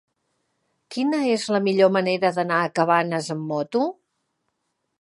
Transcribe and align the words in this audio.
Quina 0.95 1.19
és 1.33 1.43
la 1.55 1.59
millor 1.67 1.91
manera 1.97 2.31
d'anar 2.37 2.63
a 2.63 2.71
Cabanes 2.79 3.29
amb 3.35 3.47
moto? 3.53 3.83